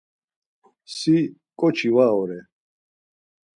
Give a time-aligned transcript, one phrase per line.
[0.95, 1.17] Si
[1.59, 2.39] ǩoçi var ore!